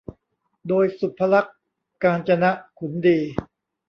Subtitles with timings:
[0.67, 1.57] โดย สุภลักษณ์
[2.03, 2.45] กาญจน
[2.79, 3.19] ขุนดี